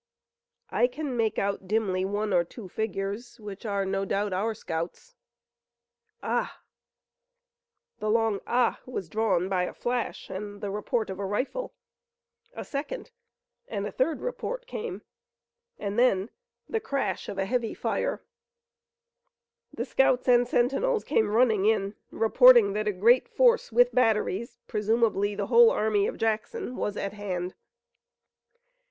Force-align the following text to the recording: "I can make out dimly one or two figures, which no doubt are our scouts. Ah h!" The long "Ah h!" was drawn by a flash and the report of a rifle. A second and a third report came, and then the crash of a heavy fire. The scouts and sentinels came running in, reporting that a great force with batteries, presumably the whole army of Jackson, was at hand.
"I 0.71 0.87
can 0.87 1.15
make 1.15 1.37
out 1.37 1.67
dimly 1.67 2.05
one 2.05 2.33
or 2.33 2.43
two 2.43 2.67
figures, 2.67 3.39
which 3.39 3.65
no 3.65 4.03
doubt 4.03 4.33
are 4.33 4.45
our 4.45 4.55
scouts. 4.55 5.13
Ah 6.23 6.57
h!" 6.57 6.65
The 7.99 8.09
long 8.09 8.39
"Ah 8.47 8.79
h!" 8.81 8.87
was 8.87 9.07
drawn 9.09 9.47
by 9.47 9.65
a 9.65 9.75
flash 9.75 10.27
and 10.27 10.59
the 10.59 10.71
report 10.71 11.11
of 11.11 11.19
a 11.19 11.25
rifle. 11.27 11.75
A 12.55 12.65
second 12.65 13.11
and 13.67 13.85
a 13.85 13.91
third 13.91 14.21
report 14.21 14.65
came, 14.65 15.03
and 15.77 15.99
then 15.99 16.31
the 16.67 16.79
crash 16.79 17.29
of 17.29 17.37
a 17.37 17.45
heavy 17.45 17.75
fire. 17.75 18.23
The 19.71 19.85
scouts 19.85 20.27
and 20.27 20.47
sentinels 20.47 21.03
came 21.03 21.29
running 21.29 21.67
in, 21.67 21.93
reporting 22.09 22.73
that 22.73 22.87
a 22.87 22.91
great 22.91 23.29
force 23.29 23.71
with 23.71 23.93
batteries, 23.93 24.57
presumably 24.65 25.35
the 25.35 25.45
whole 25.45 25.69
army 25.69 26.07
of 26.07 26.17
Jackson, 26.17 26.75
was 26.75 26.97
at 26.97 27.13
hand. 27.13 27.53